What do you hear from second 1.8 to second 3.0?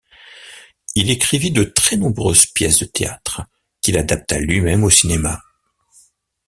nombreuses pièces de